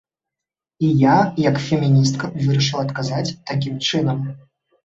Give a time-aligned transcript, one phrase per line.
[0.87, 1.17] І я,
[1.49, 4.27] як феміністка, вырашыла адказаць такім чынам.